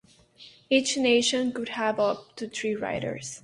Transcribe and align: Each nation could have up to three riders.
Each 0.67 0.97
nation 0.97 1.53
could 1.53 1.69
have 1.69 1.99
up 1.99 2.35
to 2.37 2.47
three 2.49 2.75
riders. 2.75 3.39